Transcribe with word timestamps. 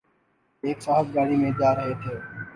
ایک 0.63 0.77
صاحب 0.85 1.05
گاڑی 1.15 1.35
میں 1.41 1.51
جارہے 1.59 1.93
تھے 2.01 2.15